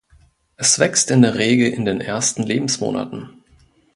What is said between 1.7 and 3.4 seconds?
in den ersten Lebensmonaten.